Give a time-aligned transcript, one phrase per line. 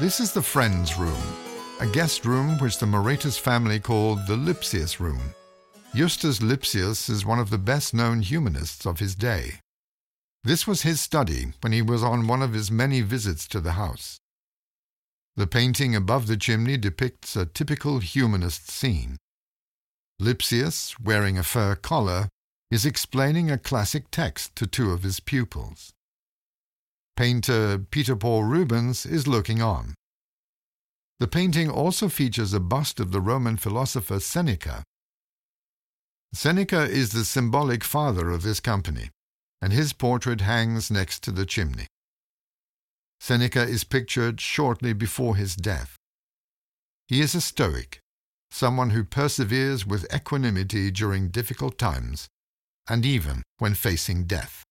[0.00, 1.22] This is the Friends Room,
[1.78, 5.20] a guest room which the Moretus family called the Lipsius Room.
[5.94, 9.60] Justus Lipsius is one of the best known humanists of his day.
[10.44, 13.72] This was his study when he was on one of his many visits to the
[13.72, 14.18] house.
[15.36, 19.18] The painting above the chimney depicts a typical humanist scene.
[20.18, 22.28] Lipsius, wearing a fur collar,
[22.70, 25.92] is explaining a classic text to two of his pupils.
[27.16, 29.94] Painter Peter Paul Rubens is looking on.
[31.20, 34.82] The painting also features a bust of the Roman philosopher Seneca.
[36.32, 39.10] Seneca is the symbolic father of this company,
[39.60, 41.86] and his portrait hangs next to the chimney.
[43.20, 45.96] Seneca is pictured shortly before his death.
[47.06, 48.00] He is a Stoic,
[48.50, 52.26] someone who perseveres with equanimity during difficult times,
[52.88, 54.64] and even when facing death.